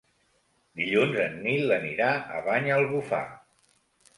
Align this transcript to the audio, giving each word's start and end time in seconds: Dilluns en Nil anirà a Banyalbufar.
Dilluns 0.79 1.19
en 1.25 1.35
Nil 1.43 1.75
anirà 1.77 2.09
a 2.39 2.41
Banyalbufar. 2.49 3.25